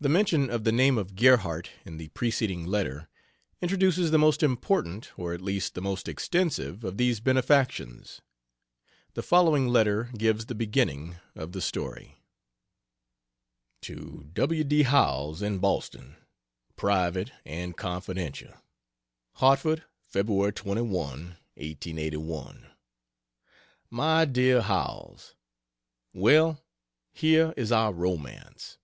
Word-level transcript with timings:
The 0.00 0.08
mention 0.08 0.48
of 0.48 0.64
the 0.64 0.72
name 0.72 0.96
of 0.96 1.14
Gerhardt 1.14 1.68
in 1.84 1.98
the 1.98 2.08
preceding 2.08 2.64
letter 2.64 3.06
introduces 3.60 4.10
the 4.10 4.18
most 4.18 4.42
important, 4.42 5.10
or 5.18 5.34
at 5.34 5.42
least 5.42 5.74
the 5.74 5.82
most 5.82 6.08
extensive, 6.08 6.84
of 6.84 6.96
these 6.96 7.20
benefactions. 7.20 8.22
The 9.12 9.22
following 9.22 9.68
letter 9.68 10.04
gives 10.16 10.46
the 10.46 10.54
beginning 10.54 11.16
of 11.34 11.52
the 11.52 11.60
story: 11.60 12.22
To 13.82 14.24
W. 14.32 14.64
D. 14.64 14.84
Howells, 14.84 15.42
in 15.42 15.58
Boston: 15.58 16.16
Private 16.76 17.30
and 17.44 17.76
Confidential. 17.76 18.54
HARTFORD, 19.34 19.84
Feb. 20.14 20.54
21, 20.54 20.88
1881. 20.88 22.68
MY 23.90 24.24
DEAR 24.24 24.62
HOWELLS, 24.62 25.34
Well, 26.14 26.62
here 27.12 27.52
is 27.54 27.70
our 27.70 27.92
romance. 27.92 28.78